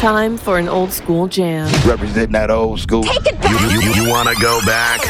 Time 0.00 0.38
for 0.38 0.56
an 0.56 0.66
old 0.66 0.92
school 0.92 1.28
jam. 1.28 1.66
Representing 1.86 2.32
that 2.32 2.50
old 2.50 2.80
school. 2.80 3.02
Take 3.02 3.26
it 3.26 3.38
back. 3.38 3.50
You, 3.50 3.80
you, 3.80 4.04
you 4.04 4.10
want 4.10 4.30
to 4.30 4.34
go 4.40 4.58
back? 4.64 5.00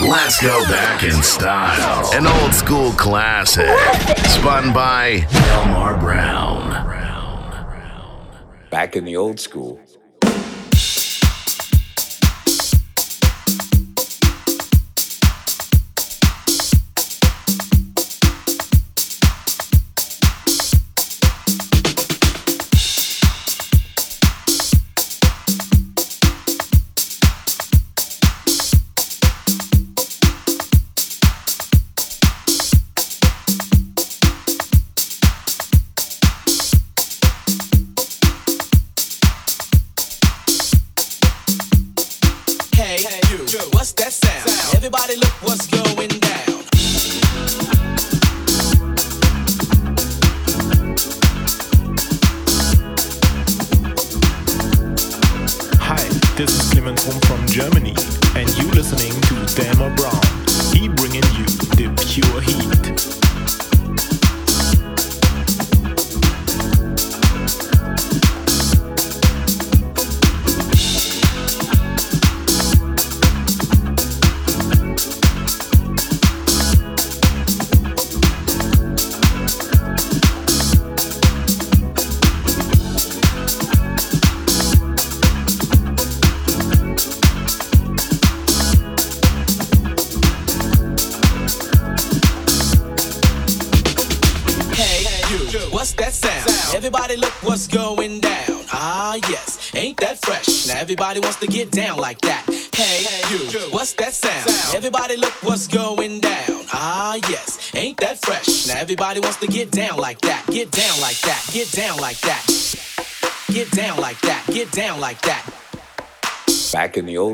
Let's 0.00 0.40
go 0.40 0.62
back 0.66 1.02
in 1.02 1.20
style. 1.24 2.08
An 2.14 2.24
old 2.24 2.54
school 2.54 2.92
classic. 2.92 3.66
Spun 4.28 4.72
by 4.72 5.26
Elmar 5.28 5.98
Brown. 5.98 6.70
Back 8.70 8.94
in 8.94 9.04
the 9.04 9.16
old 9.16 9.40
school. 9.40 9.80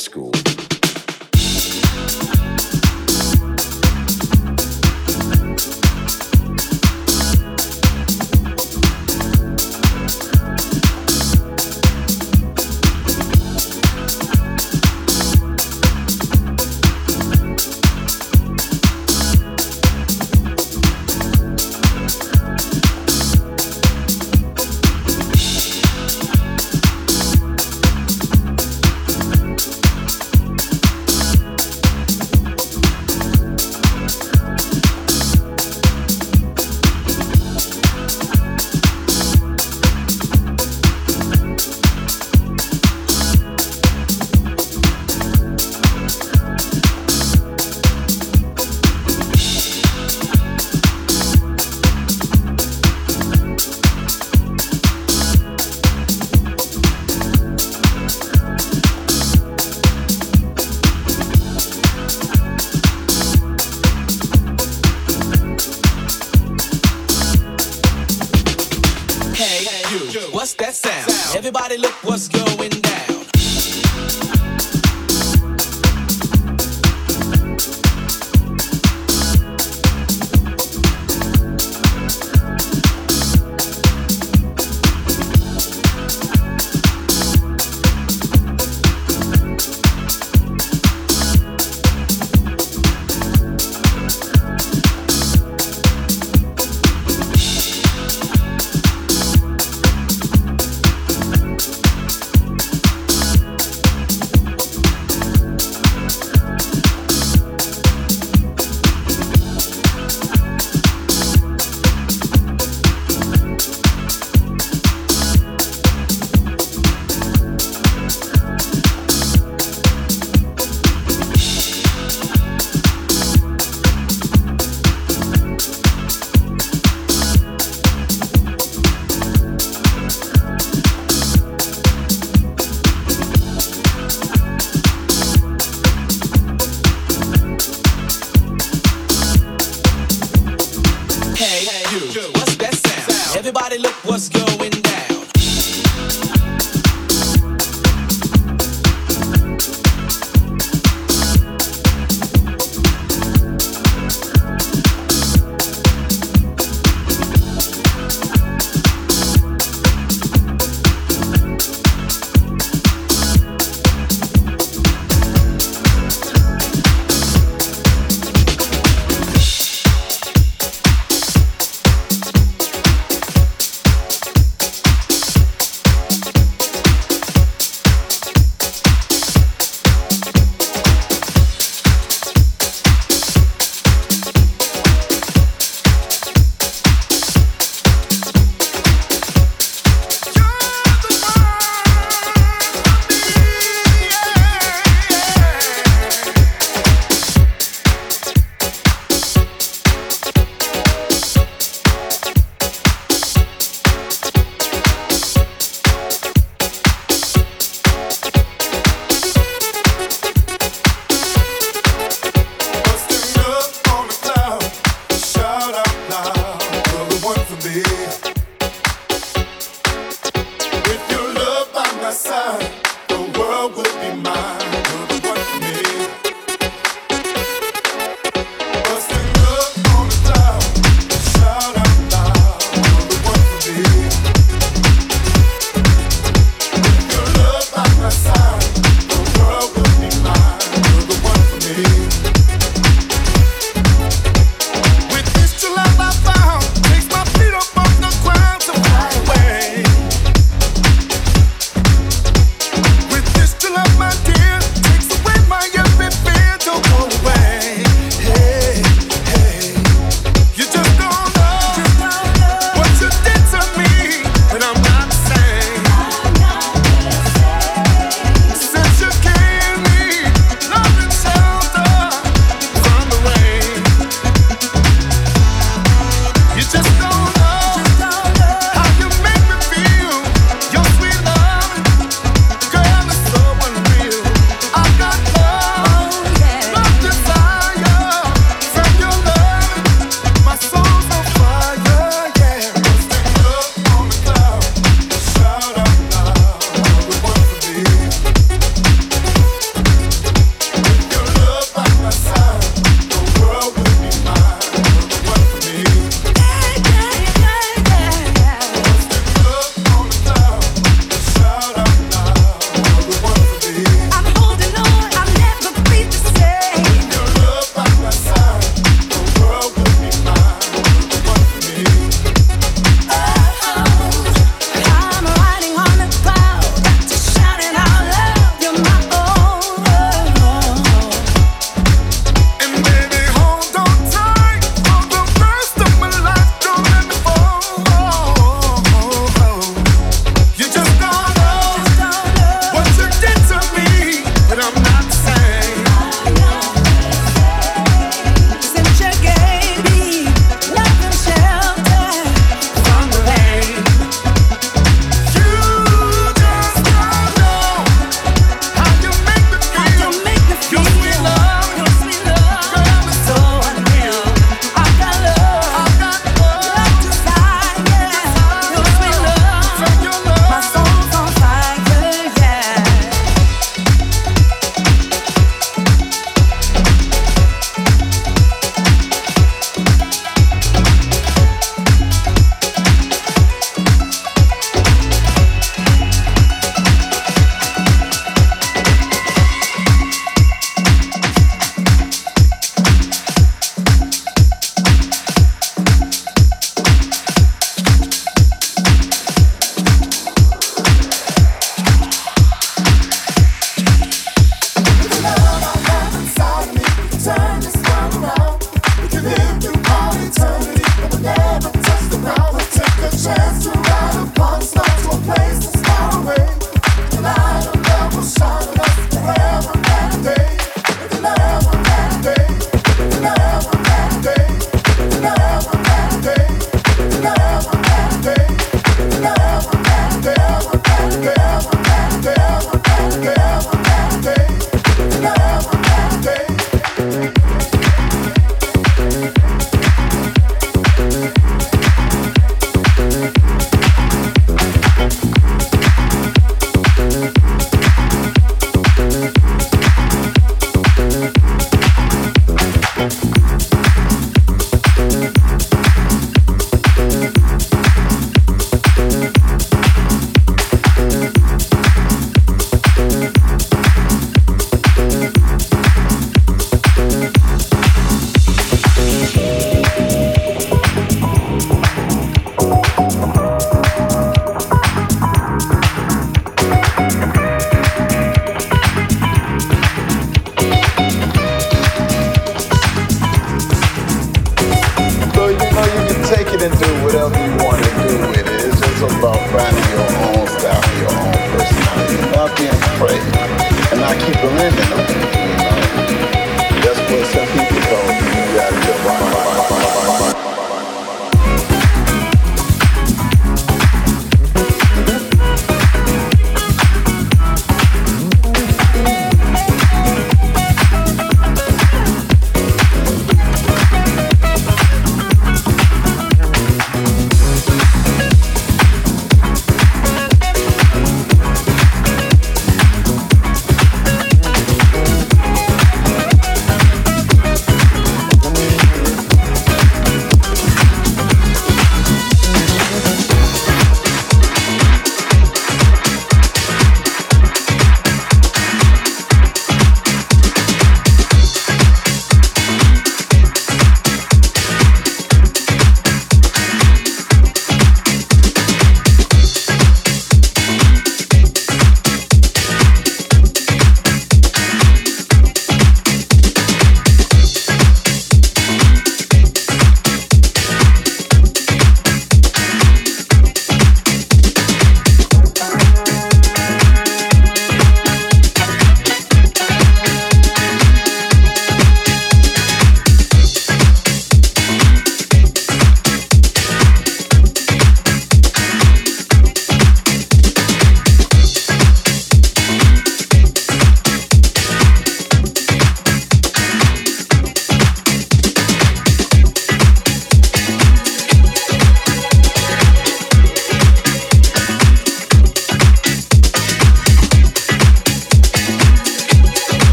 Old 0.00 0.04
school. 0.04 0.29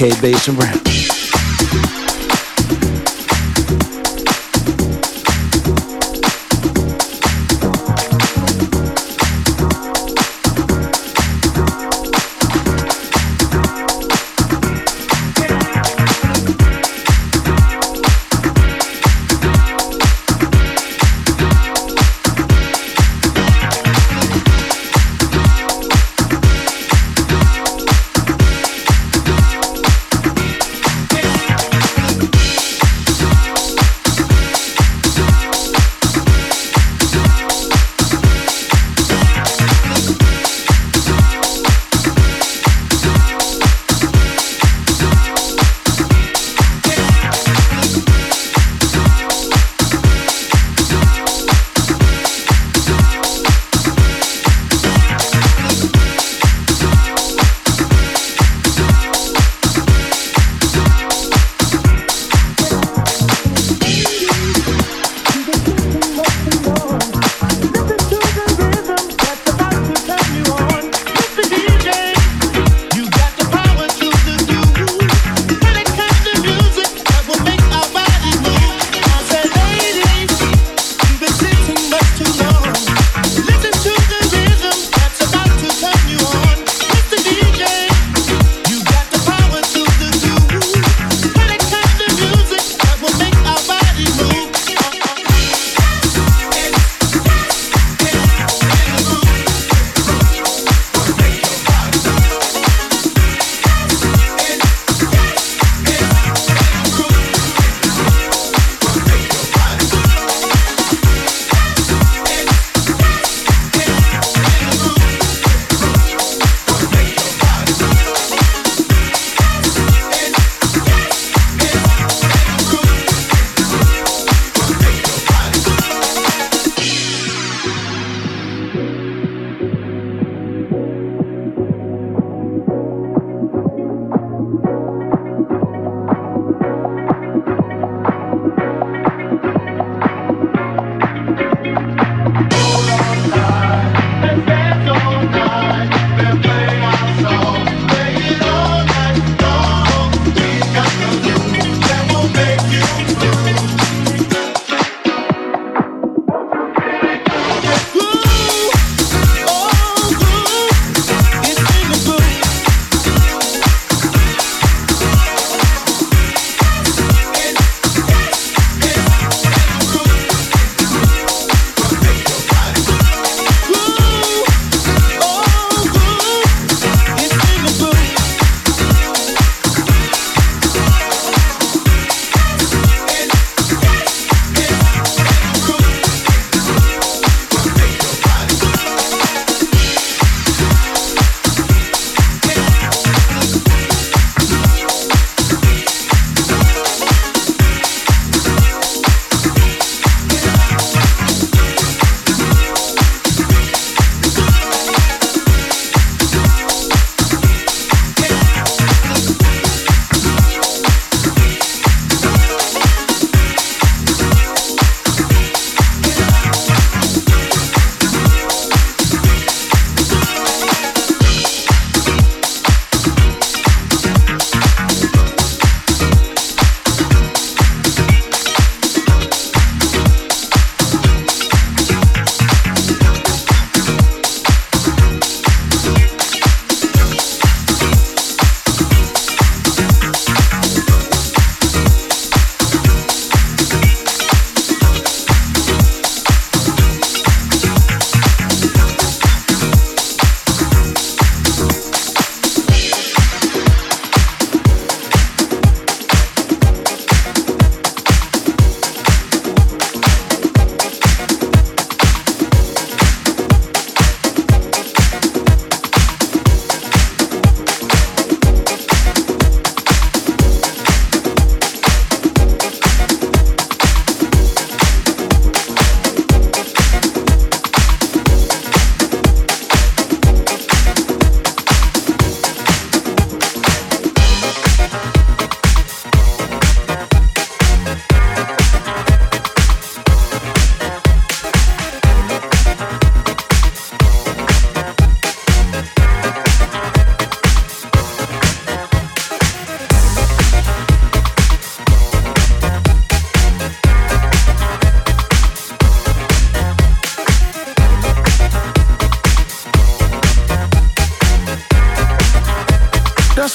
The 0.00 0.08
BK 0.08 0.29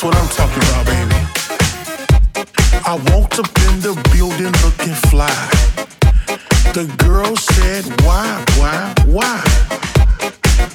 what 0.05 0.15
I'm 0.17 0.29
talking 0.29 0.61
about, 0.69 0.85
baby. 0.85 1.19
I 2.85 2.93
walked 3.09 3.39
up 3.39 3.49
in 3.65 3.81
the 3.81 3.93
building 4.13 4.53
looking 4.61 4.93
fly. 5.09 5.33
The 6.77 6.85
girl 7.01 7.35
said, 7.35 7.85
Why, 8.05 8.27
why, 8.59 8.93
why? 9.07 9.41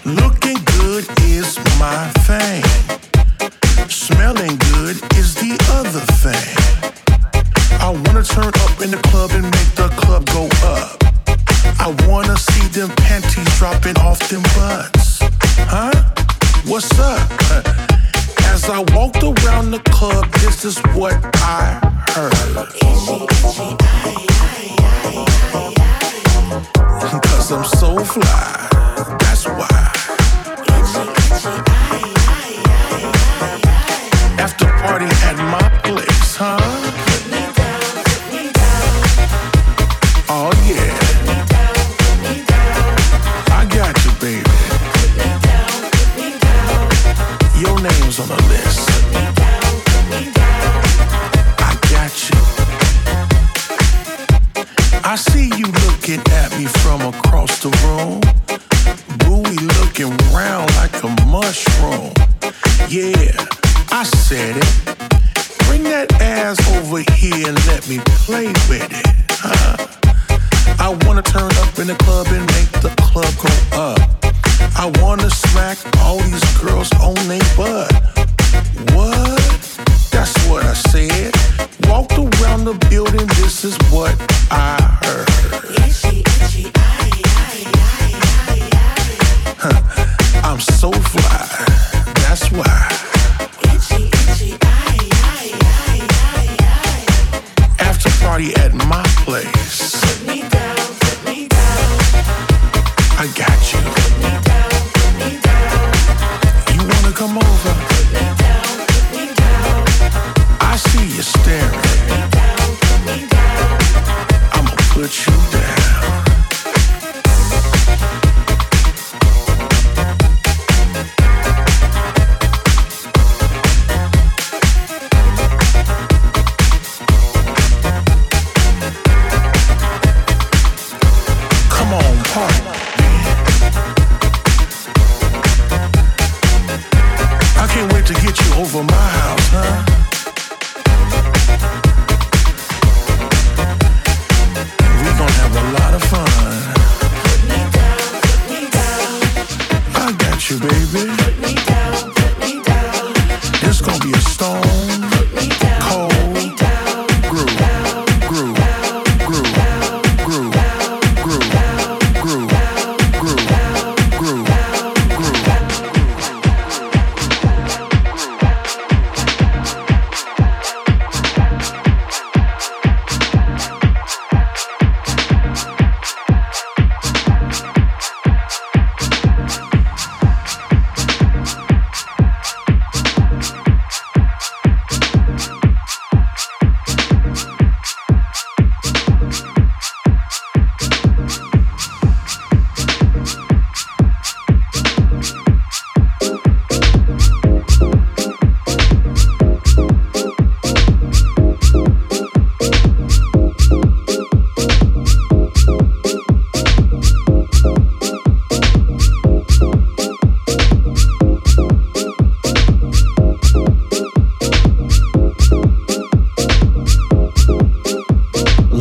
Looking 0.04 0.58
good 0.78 1.06
is 1.22 1.56
my 1.78 2.10
thing. 2.26 2.64
Smelling 3.88 4.56
good 4.74 4.96
is 5.14 5.36
the 5.36 5.54
other 5.78 6.02
thing. 6.18 6.50
I 7.78 7.90
wanna 7.90 8.24
turn 8.24 8.50
up 8.66 8.80
in 8.82 8.90
the 8.90 9.00
club 9.10 9.30
and 9.32 9.44
make 9.44 9.72
the 9.78 9.90
club 10.00 10.26
go 10.34 10.50
up. 10.66 10.98
I 11.78 11.94
wanna 12.08 12.36
see 12.36 12.66
them 12.68 12.90
panties 12.96 13.58
dropping 13.58 13.96
off 13.98 14.18
them 14.28 14.42
butts. 14.56 15.20
Huh? 15.70 15.94
What's 16.66 16.98
up? 16.98 17.79
As 18.62 18.68
I 18.68 18.80
walked 18.94 19.22
around 19.22 19.70
the 19.70 19.78
club, 19.88 20.30
this 20.32 20.66
is 20.66 20.76
what 20.94 21.14
I 21.36 21.80
heard. 22.10 22.68
Cause 27.22 27.52
I'm 27.52 27.64
so 27.64 27.98
fly, 28.04 28.68
that's 29.18 29.46
why. 29.46 29.99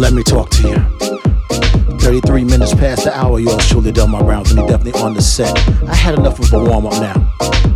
Let 0.09 0.15
me 0.15 0.23
talk 0.23 0.49
to 0.49 0.67
you. 0.67 1.99
33 1.99 2.43
minutes 2.43 2.73
past 2.73 3.03
the 3.03 3.15
hour, 3.15 3.39
yours 3.39 3.69
truly 3.69 3.91
done 3.91 4.09
my 4.09 4.19
rounds, 4.19 4.49
and 4.49 4.59
he 4.59 4.65
definitely 4.65 4.99
on 4.99 5.13
the 5.13 5.21
set. 5.21 5.55
I 5.87 5.93
had 5.93 6.17
enough 6.17 6.39
of 6.39 6.51
a 6.51 6.57
warm 6.63 6.87
up 6.87 6.93
now. 6.93 7.13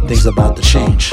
Things 0.08 0.26
about 0.26 0.56
to 0.56 0.64
change. 0.64 1.12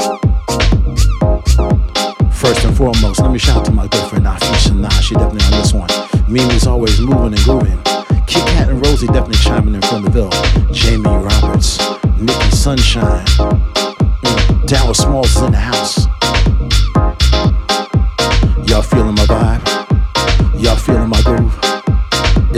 First 2.33 2.65
and 2.65 2.75
foremost, 2.75 3.21
let 3.21 3.31
me 3.31 3.39
shout 3.39 3.59
out 3.59 3.65
to 3.67 3.71
my 3.71 3.87
girlfriend, 3.89 4.25
Afisha 4.25 4.75
Nah. 4.75 4.89
She 4.89 5.15
definitely 5.15 5.45
on 5.45 5.61
this 5.61 5.75
one. 5.75 5.91
Mimi's 6.27 6.67
always 6.67 6.99
moving 7.03 7.35
and 7.35 7.43
grooving. 7.43 7.79
Kit 8.27 8.43
Kat 8.57 8.71
and 8.71 8.87
Rosie 8.87 9.07
definitely 9.09 9.37
chiming 9.45 9.75
in 9.75 9.83
from 9.83 10.05
the 10.05 10.09
bill. 10.09 10.31
Jamie 10.73 11.05
Roberts, 11.05 11.77
Nikki 12.19 12.51
Sunshine. 12.57 13.27
Mm, 13.27 14.67
Down 14.67 14.95
Smalls 14.95 15.37
in 15.43 15.53
the 15.53 15.59
house. 15.59 16.00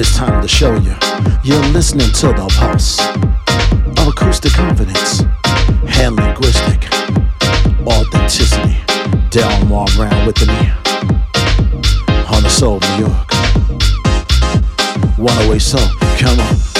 It's 0.05 0.17
time 0.17 0.43
to 0.43 0.49
show 0.49 0.75
you. 0.79 0.97
You're 1.45 1.65
listening 1.67 2.11
to 2.15 2.27
the 2.27 2.53
pulse 2.59 2.99
of 4.01 4.09
acoustic 4.09 4.53
confidence 4.53 5.21
and 6.01 6.17
linguistic 6.17 6.93
authenticity. 7.87 8.79
Delmar 9.31 9.87
Brown 9.95 10.27
with 10.27 10.45
me 10.45 10.73
on 12.35 12.43
the 12.43 12.51
soul 12.51 12.79
of 12.79 12.83
New 12.83 13.07
York. 13.07 13.33
One 15.19 15.47
away 15.47 15.61
soul, 15.61 15.87
come 16.19 16.41
on. 16.41 16.72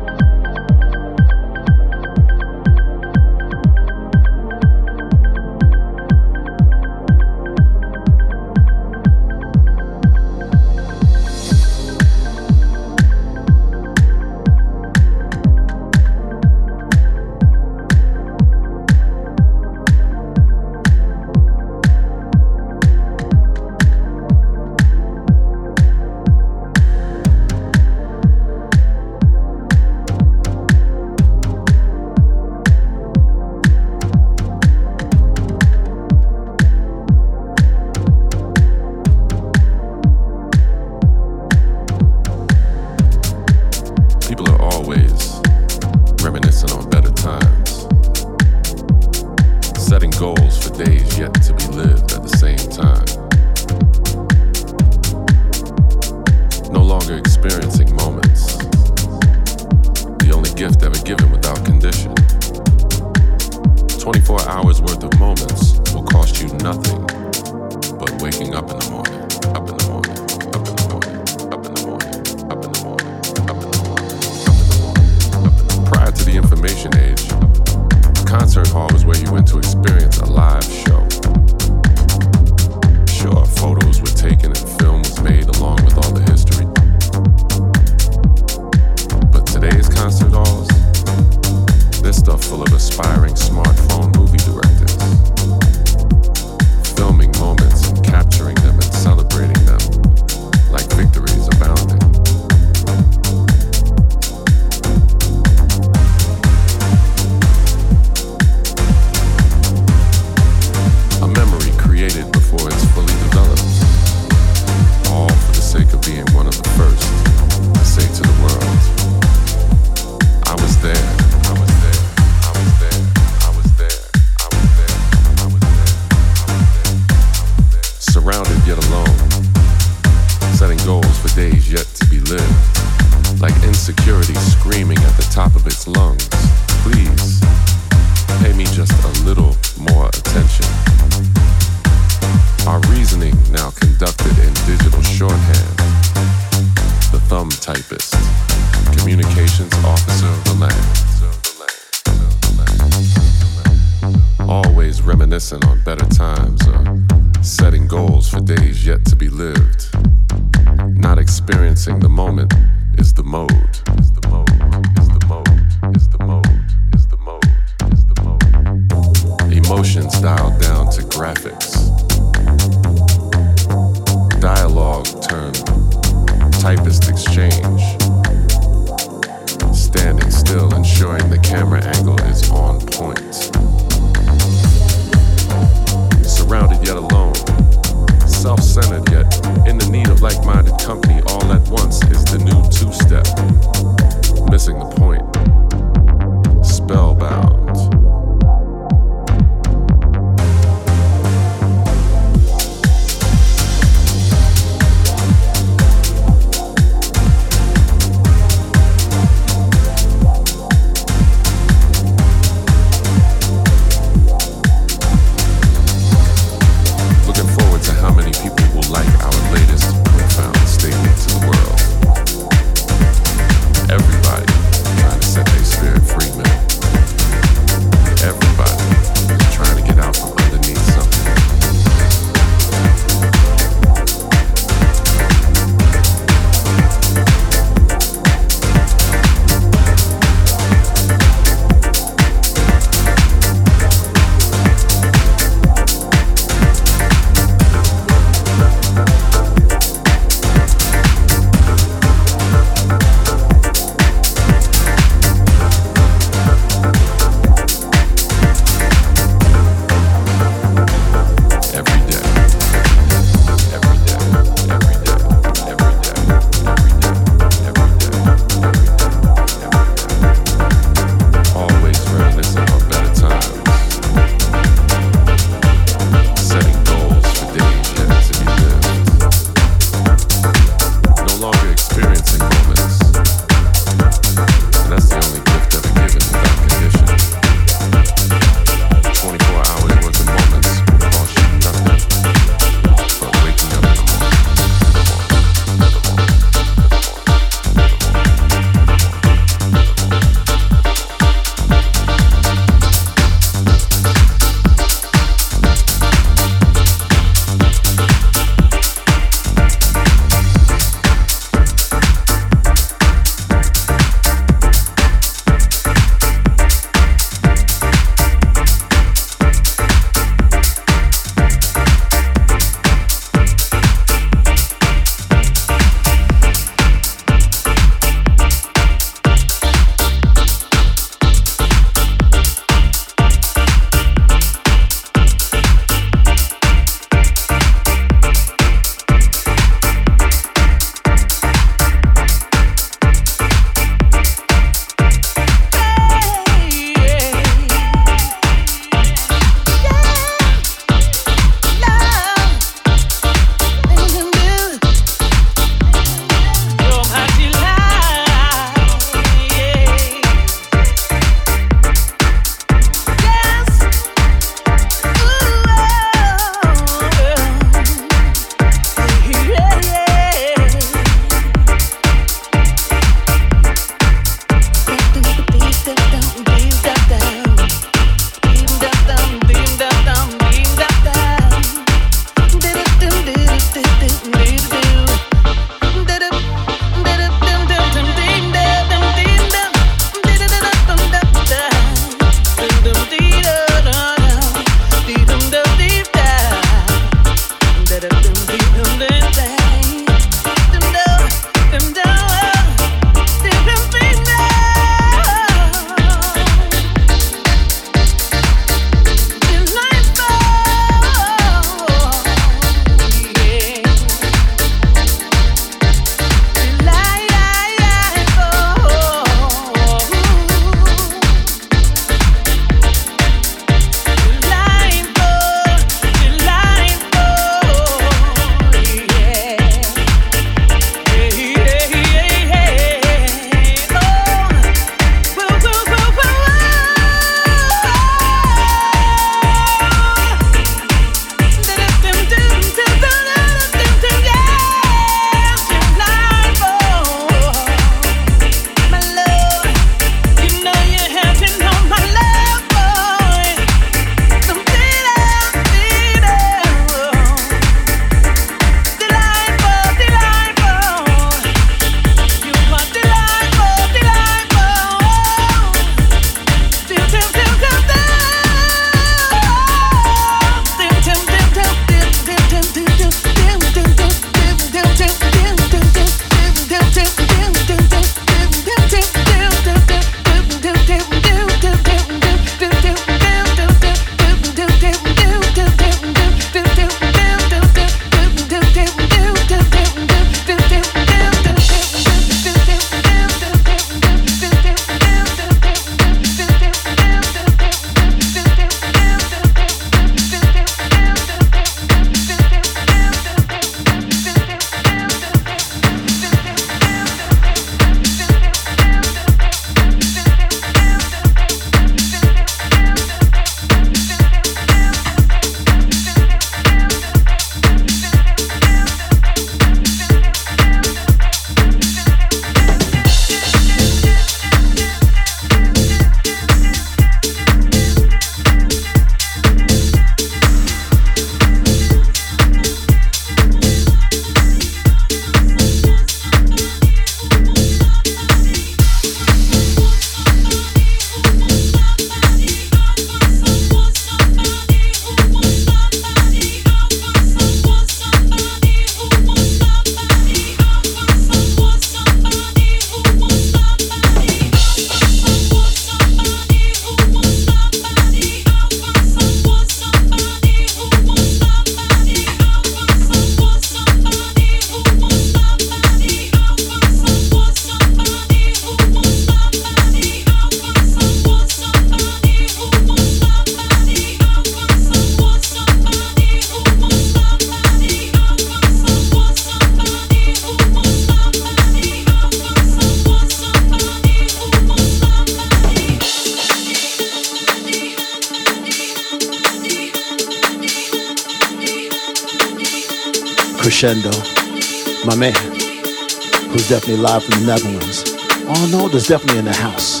Live 597.08 597.24
from 597.24 597.40
the 597.40 597.46
Netherlands. 597.46 598.04
Oh 598.48 598.68
no, 598.70 598.86
there's 598.88 599.06
definitely 599.06 599.38
in 599.38 599.46
the 599.46 599.52
house. 599.54 600.00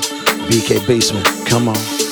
BK 0.50 0.86
Basement, 0.86 1.26
come 1.46 1.68
on. 1.68 2.07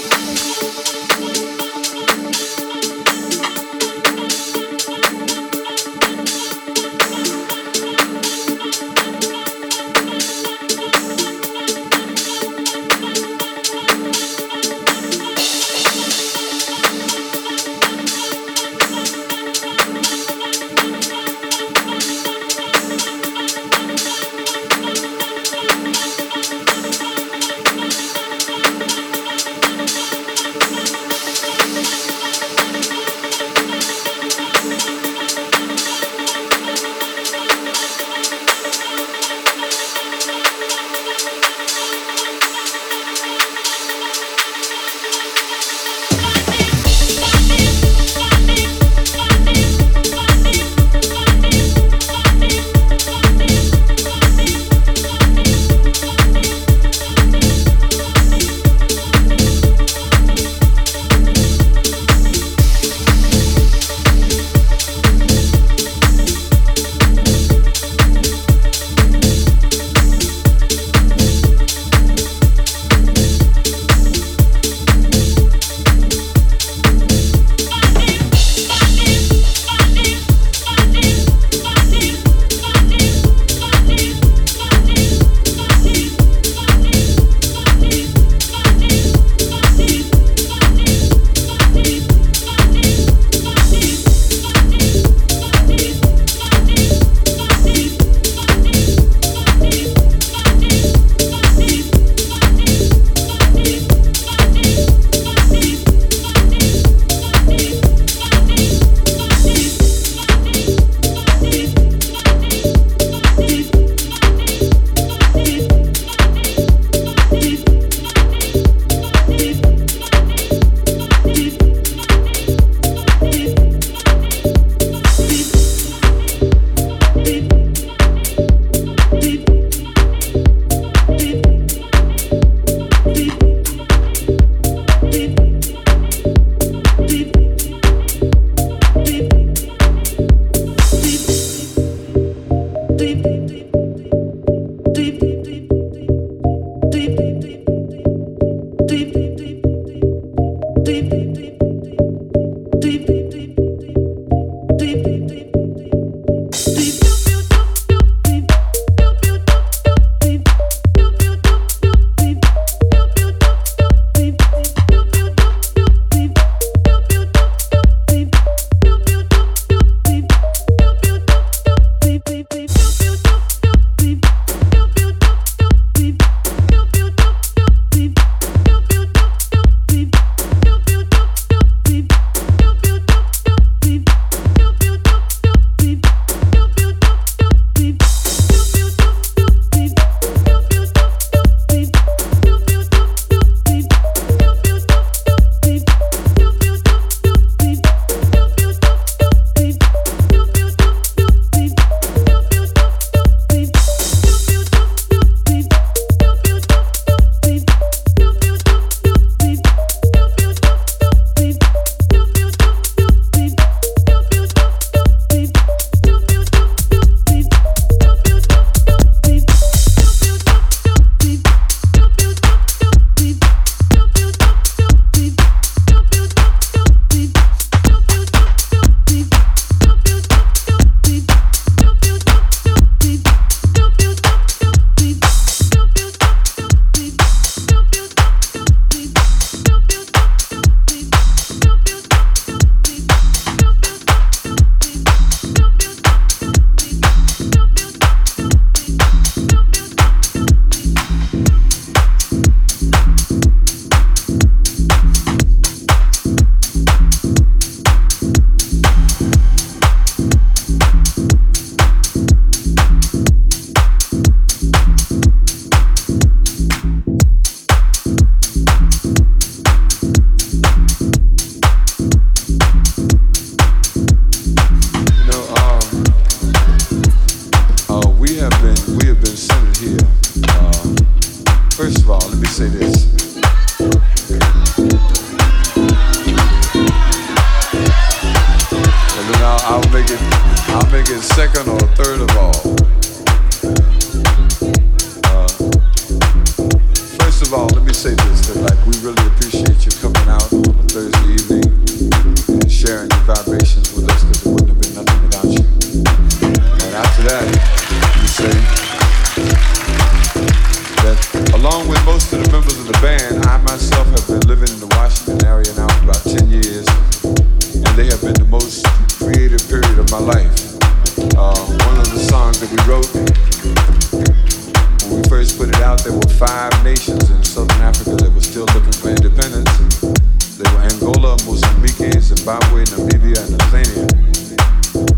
Zimbabwe, 332.46 332.84
Namibia, 332.94 333.42
and 333.42 333.58
Tanzania. 333.58 334.06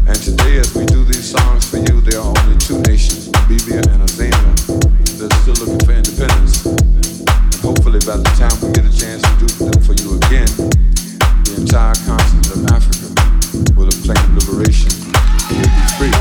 And 0.08 0.16
today, 0.16 0.56
as 0.64 0.74
we 0.74 0.86
do 0.86 1.04
these 1.04 1.28
songs 1.28 1.68
for 1.68 1.76
you, 1.76 2.00
there 2.00 2.20
are 2.20 2.32
only 2.32 2.56
two 2.56 2.80
nations, 2.88 3.28
Namibia 3.28 3.84
and 3.92 4.00
Azania, 4.00 4.56
that 5.20 5.28
are 5.28 5.40
still 5.44 5.60
looking 5.60 5.84
for 5.84 5.92
independence. 5.92 6.64
And 6.64 7.60
hopefully, 7.60 8.00
by 8.08 8.16
the 8.16 8.32
time 8.40 8.56
we 8.64 8.72
get 8.72 8.88
a 8.88 8.94
chance 8.96 9.20
to 9.20 9.44
do 9.44 9.44
them 9.60 9.76
for 9.84 9.92
you 10.00 10.16
again, 10.24 10.48
the 11.44 11.52
entire 11.60 11.92
continent 12.08 12.48
of 12.48 12.64
Africa 12.72 13.12
will 13.76 13.92
have 13.92 14.00
claimed 14.08 14.32
liberation 14.32 14.88
and 15.52 15.60
will 15.60 15.68
be 15.68 15.84
free. 16.00 16.16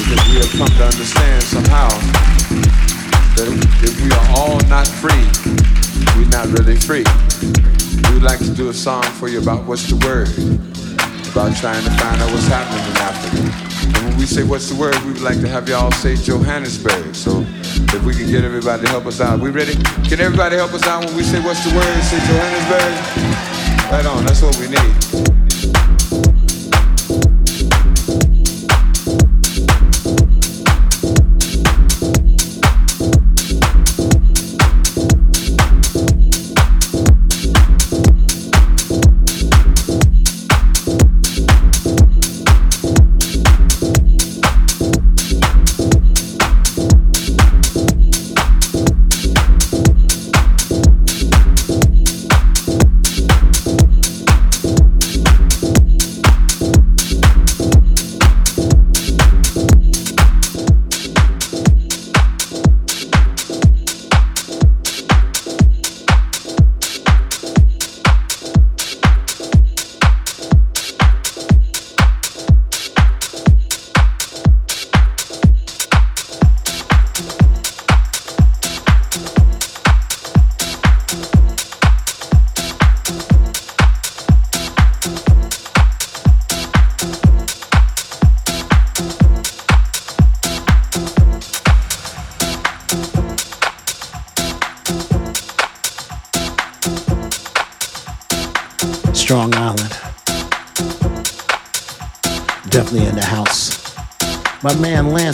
Because 0.00 0.22
we 0.32 0.40
have 0.40 0.52
come 0.56 0.72
to 0.80 0.84
understand 0.96 1.44
somehow 1.44 1.92
that 3.36 3.52
if 3.84 4.00
we 4.00 4.08
are 4.16 4.28
all 4.32 4.56
not 4.72 4.88
free, 4.88 5.28
we're 6.16 6.24
not 6.32 6.48
really 6.56 6.80
free. 6.80 7.04
We'd 8.16 8.22
like 8.22 8.38
to 8.38 8.54
do 8.54 8.70
a 8.70 8.72
song 8.72 9.02
for 9.02 9.28
you 9.28 9.42
about 9.42 9.66
what's 9.66 9.90
the 9.90 9.96
word, 9.96 10.32
about 11.32 11.54
trying 11.54 11.84
to 11.84 11.90
find 12.00 12.16
out 12.16 12.32
what's 12.32 12.46
happening 12.46 12.80
in 12.88 12.96
Africa. 12.96 13.98
And 13.98 14.08
when 14.08 14.16
we 14.16 14.24
say 14.24 14.42
what's 14.42 14.70
the 14.70 14.74
word, 14.74 14.96
we 15.04 15.12
would 15.12 15.20
like 15.20 15.38
to 15.42 15.48
have 15.48 15.68
y'all 15.68 15.92
say 15.92 16.16
Johannesburg. 16.16 17.14
So 17.14 17.44
if 17.44 18.02
we 18.06 18.14
can 18.14 18.30
get 18.30 18.42
everybody 18.42 18.86
to 18.86 18.88
help 18.88 19.04
us 19.04 19.20
out. 19.20 19.38
We 19.38 19.50
ready? 19.50 19.74
Can 20.08 20.18
everybody 20.18 20.56
help 20.56 20.72
us 20.72 20.86
out 20.86 21.04
when 21.04 21.14
we 21.14 21.24
say 21.24 21.44
what's 21.44 21.62
the 21.62 21.76
word? 21.76 22.02
Say 22.04 22.16
Johannesburg. 22.24 23.92
Right 23.92 24.06
on, 24.06 24.24
that's 24.24 24.40
what 24.40 24.56
we 24.56 24.68
need. 24.68 25.05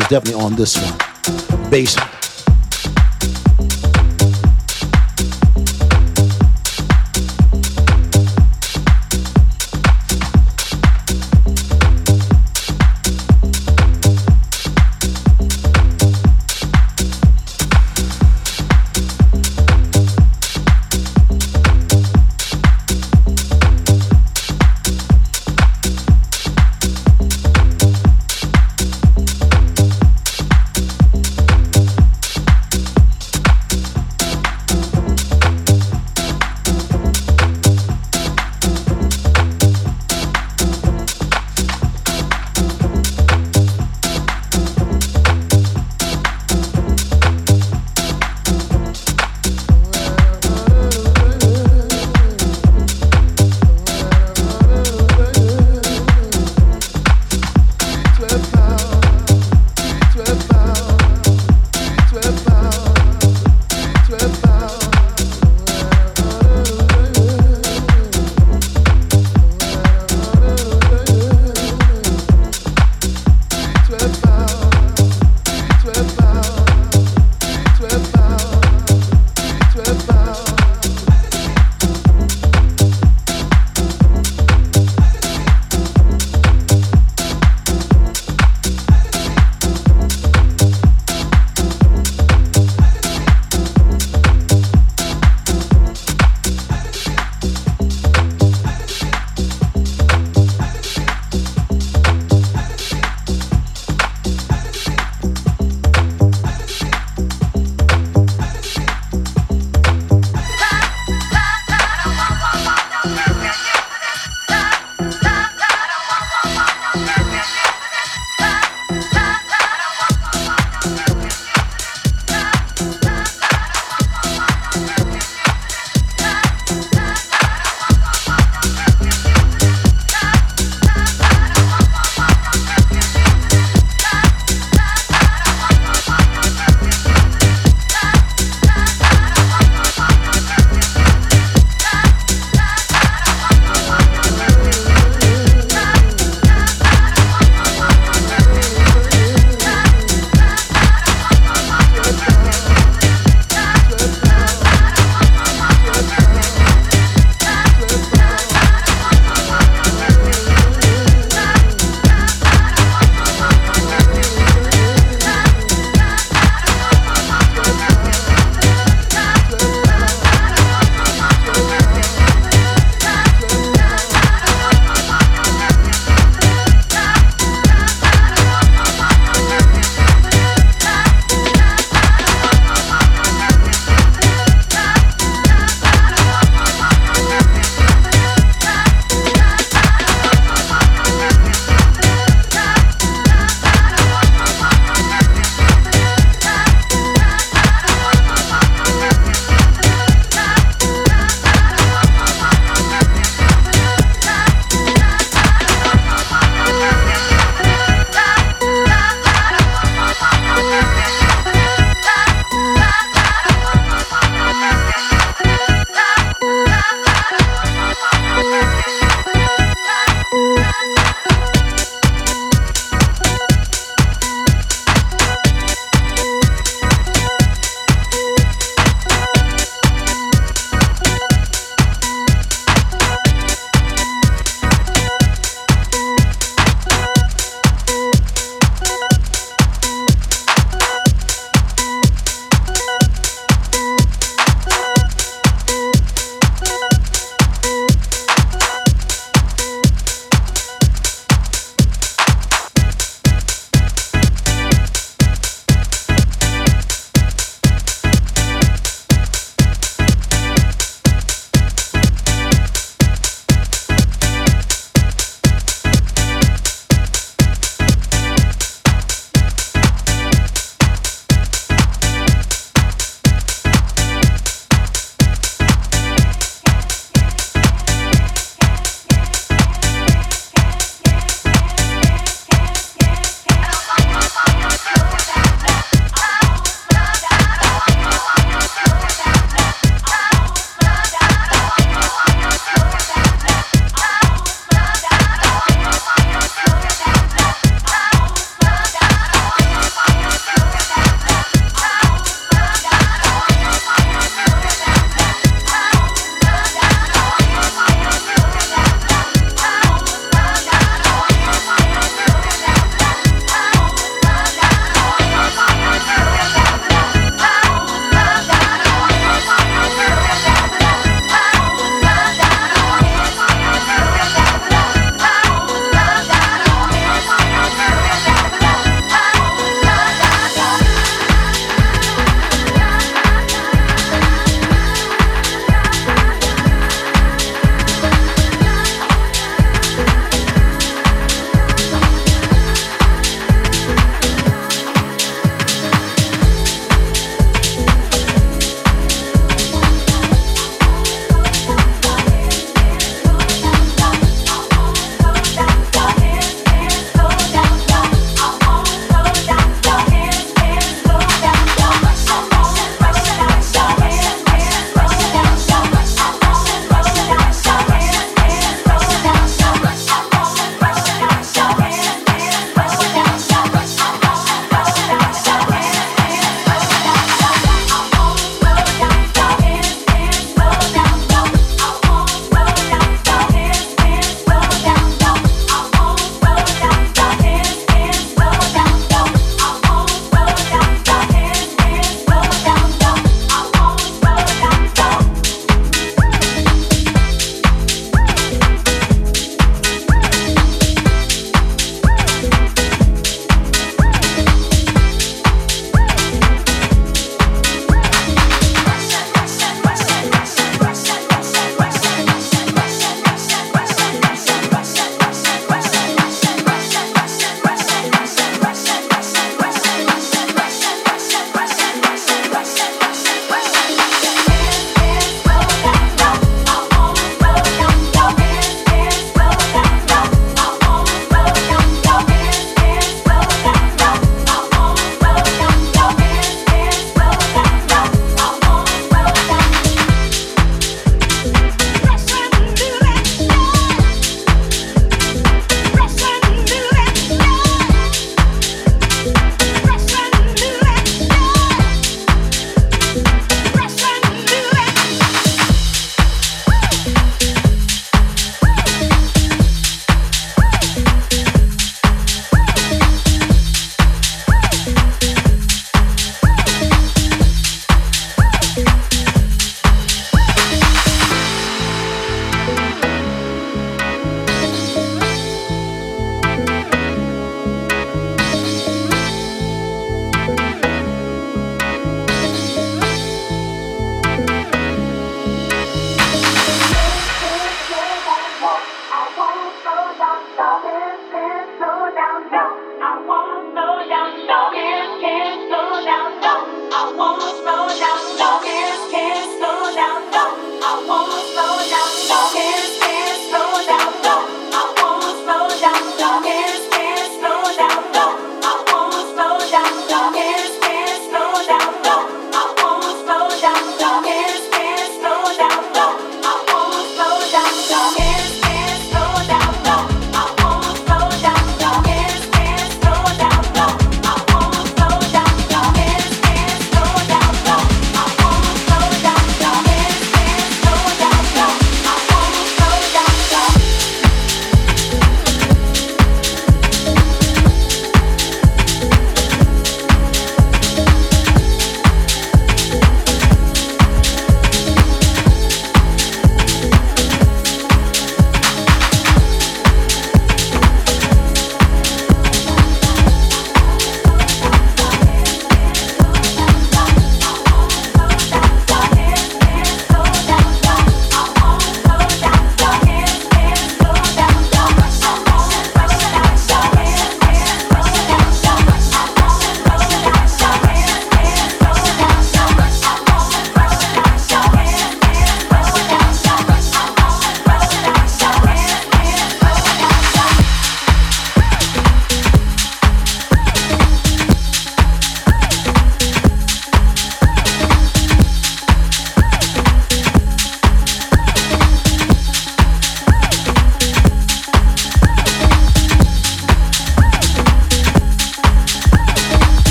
Is 0.00 0.08
definitely 0.08 0.42
on 0.42 0.54
this 0.54 0.76
one. 0.76 1.70
Bass. 1.70 1.96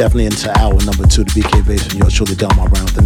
Definitely 0.00 0.24
into 0.24 0.48
hour 0.58 0.72
number 0.86 1.06
two, 1.06 1.24
the 1.24 1.42
BK 1.42 1.66
Basement. 1.66 1.98
Yo, 2.00 2.08
truly 2.08 2.34
Delmar 2.34 2.70
Brown 2.70 2.86
with 2.86 3.04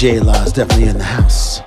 J 0.00 0.12
is 0.12 0.52
definitely 0.54 0.88
in 0.88 0.96
the 0.96 1.04
house. 1.04 1.60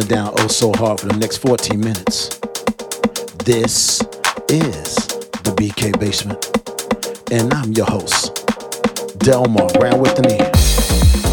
Down 0.00 0.34
oh 0.38 0.48
so 0.48 0.72
hard 0.72 0.98
for 0.98 1.06
the 1.06 1.16
next 1.18 1.36
14 1.36 1.78
minutes. 1.78 2.28
This 3.44 4.00
is 4.48 4.96
the 5.44 5.54
BK 5.56 6.00
Basement, 6.00 6.44
and 7.30 7.54
I'm 7.54 7.70
your 7.72 7.86
host, 7.86 8.44
Delmar 9.20 9.68
Brown 9.74 10.00
with 10.00 10.16
the 10.16 10.22
knee. 10.22 11.23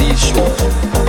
dicho 0.00 0.99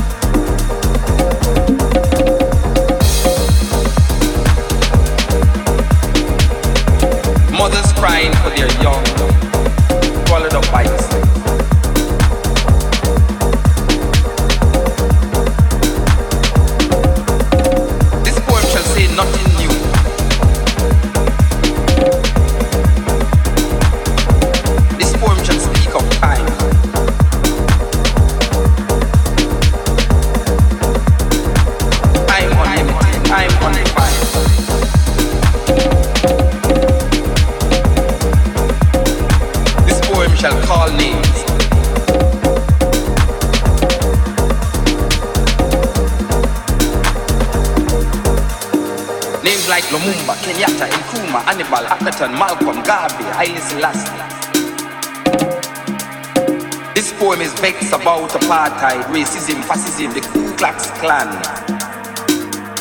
apartheid, 58.33 59.03
racism, 59.13 59.63
fascism, 59.63 60.13
the 60.13 60.21
Ku 60.21 60.55
Klux 60.55 60.89
Klan, 60.99 61.27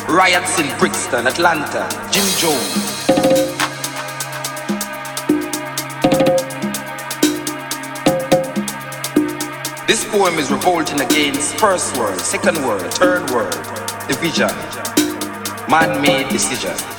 riots 0.07 0.59
in 0.59 0.67
Brixton, 0.79 1.27
Atlanta, 1.27 1.87
Jim 2.11 2.25
Jones. 2.37 3.07
This 9.87 10.05
poem 10.09 10.39
is 10.39 10.51
revolting 10.51 11.01
against 11.01 11.57
first 11.57 11.97
world, 11.97 12.19
second 12.19 12.57
world, 12.65 12.93
third 12.93 13.29
world, 13.31 13.53
division, 14.07 14.51
man-made 15.69 16.29
decision. 16.29 16.90